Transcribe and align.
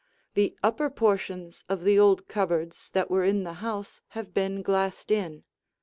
The 0.33 0.57
upper 0.63 0.89
portions 0.89 1.63
of 1.69 1.83
the 1.83 1.99
old 1.99 2.27
cupboards 2.27 2.89
that 2.93 3.11
were 3.11 3.23
in 3.23 3.43
the 3.43 3.53
house 3.61 4.01
have 4.17 4.33
been 4.33 4.63
glassed 4.63 5.11
in. 5.11 5.43